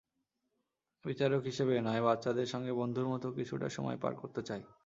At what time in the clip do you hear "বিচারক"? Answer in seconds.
1.05-1.41